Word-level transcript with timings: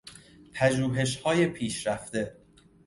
پژوهشهای 0.53 1.45
پیشرفته 1.47 2.37